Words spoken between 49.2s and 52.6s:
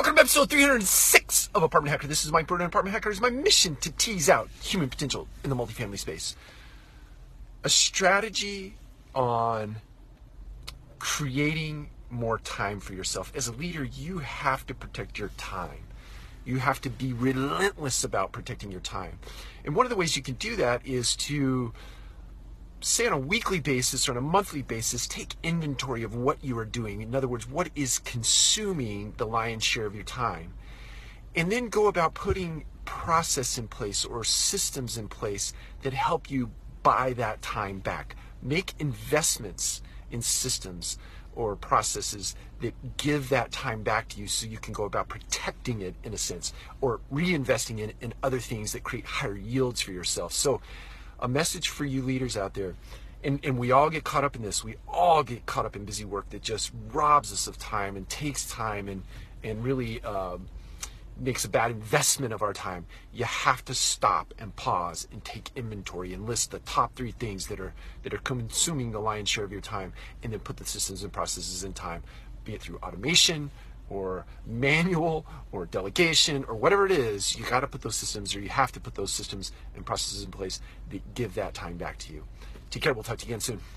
yields for yourself. So a message for you leaders out